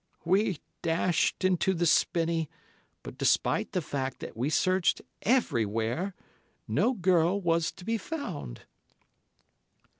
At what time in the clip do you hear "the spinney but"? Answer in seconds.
1.75-3.19